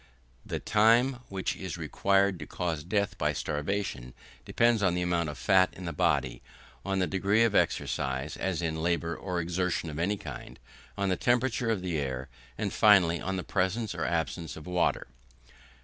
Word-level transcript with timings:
The 0.43 0.57
time 0.59 1.17
which 1.29 1.55
is 1.55 1.77
required 1.77 2.39
to 2.39 2.47
cause 2.47 2.83
death 2.83 3.19
by 3.19 3.33
starvation 3.33 4.15
depends 4.45 4.81
on 4.81 4.95
the 4.95 5.03
amount 5.03 5.29
of 5.29 5.37
fat 5.37 5.71
in 5.75 5.85
the 5.85 5.93
body, 5.93 6.41
on 6.83 6.97
the 6.97 7.05
degree 7.05 7.43
of 7.43 7.53
exercise, 7.53 8.35
as 8.35 8.63
in 8.63 8.81
labour 8.81 9.15
or 9.15 9.39
exertion 9.39 9.91
of 9.91 9.99
any 9.99 10.17
kind, 10.17 10.57
on 10.97 11.09
the 11.09 11.15
temperature 11.17 11.69
of 11.69 11.83
the 11.83 11.99
air, 11.99 12.29
and 12.57 12.73
finally, 12.73 13.21
on 13.21 13.35
the 13.35 13.43
presence 13.43 13.93
or 13.93 14.03
absence 14.03 14.57
of 14.57 14.65
water. 14.65 15.05